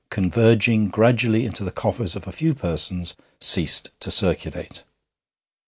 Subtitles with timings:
[0.09, 4.83] converging gradually into the coffers of a few persons, ceased to circulate.